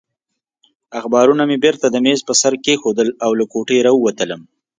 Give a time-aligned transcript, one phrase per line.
[0.99, 4.41] اخبارونه مې بېرته د مېز پر سر کېښودل او له کوټې راووتلم.